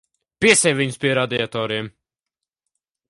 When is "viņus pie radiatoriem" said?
0.79-1.91